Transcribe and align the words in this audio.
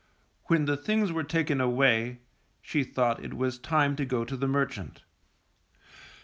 When 0.45 0.65
the 0.65 0.77
things 0.77 1.11
were 1.11 1.23
taken 1.23 1.61
away, 1.61 2.21
she 2.59 2.83
thought 2.83 3.23
it 3.23 3.35
was 3.35 3.59
time 3.59 3.95
to 3.97 4.03
go 4.03 4.25
to 4.25 4.35
the 4.35 4.47
merchant. 4.47 5.03